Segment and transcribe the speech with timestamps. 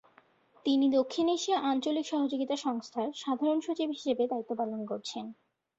[0.65, 5.25] তিনি দক্ষিণ এশিয়া আঞ্চলিক সহযোগিতা সংস্থার সাধারণ সচিব হিসেবে দায়িত্ব পালন করেছেন।